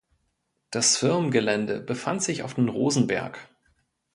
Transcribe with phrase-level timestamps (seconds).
[0.71, 3.47] Das Firmengelände befand sich auf dem Rosenberg.